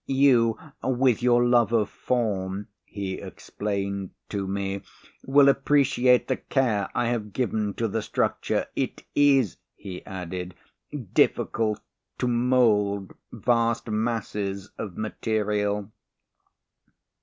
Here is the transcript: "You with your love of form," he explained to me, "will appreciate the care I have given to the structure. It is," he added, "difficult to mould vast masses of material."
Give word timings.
"You 0.07 0.57
with 0.81 1.21
your 1.21 1.45
love 1.45 1.71
of 1.71 1.87
form," 1.87 2.69
he 2.85 3.19
explained 3.21 4.09
to 4.29 4.47
me, 4.47 4.81
"will 5.27 5.47
appreciate 5.47 6.27
the 6.27 6.37
care 6.37 6.89
I 6.95 7.09
have 7.09 7.33
given 7.33 7.75
to 7.75 7.87
the 7.87 8.01
structure. 8.01 8.65
It 8.75 9.03
is," 9.13 9.57
he 9.75 10.03
added, 10.07 10.55
"difficult 11.13 11.81
to 12.17 12.27
mould 12.27 13.13
vast 13.31 13.89
masses 13.91 14.71
of 14.75 14.97
material." 14.97 15.91